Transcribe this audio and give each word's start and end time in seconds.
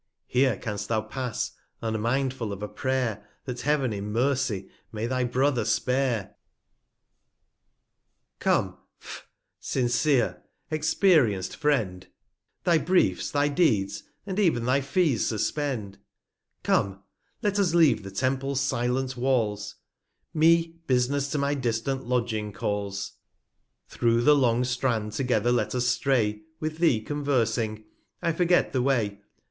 350 0.31 0.39
Here 0.55 0.59
canst 0.59 0.87
thou 0.89 1.01
pass, 1.01 1.51
unmindful 1.83 2.51
of 2.51 2.63
a 2.63 2.67
Pray'r, 2.67 3.23
That 3.45 3.61
Heav'n 3.61 3.93
in 3.93 4.11
Mercy 4.11 4.67
may 4.91 5.05
thy 5.05 5.23
Brother 5.25 5.63
spare? 5.63 6.33
Come, 8.39 8.79
F* 8.99 9.27
* 9.45 9.59
sincere, 9.73 10.41
experienc'd 10.71 11.53
Friend, 11.53 12.07
28 12.63 12.63
TRIVIA 12.63 12.63
Thy 12.63 12.77
Briefs, 12.83 13.29
thy 13.29 13.47
Deeds, 13.47 14.03
and 14.25 14.39
ev'n 14.39 14.65
thy 14.65 14.81
Fees 14.81 15.27
suspend; 15.27 15.99
Come, 16.63 17.03
let 17.43 17.59
us 17.59 17.75
leave 17.75 18.01
the 18.01 18.09
Temples 18.09 18.59
silent 18.59 19.15
Walls, 19.15 19.75
355 20.33 20.33
Me 20.33 20.81
Bus'ness 20.87 21.29
to 21.31 21.37
my 21.37 21.53
distant 21.53 22.07
Lodging 22.07 22.51
calls: 22.51 23.11
Through 23.87 24.21
the 24.21 24.35
long 24.35 24.63
Strand 24.63 25.11
together 25.11 25.51
let 25.51 25.75
us 25.75 25.85
stray, 25.85 26.41
With 26.59 26.79
thee 26.79 27.01
conversing, 27.01 27.85
I 28.19 28.31
forget 28.33 28.73
the 28.73 28.81
Way. 28.81 29.21